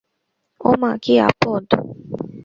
[0.61, 1.65] ওমা, কী আপদ!